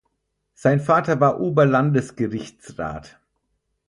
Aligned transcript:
Sein 0.55 0.79
Vater 0.79 1.19
war 1.19 1.39
Oberlandesgerichtsrat. 1.39 3.19